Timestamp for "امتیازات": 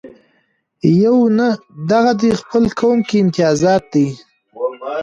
3.23-3.83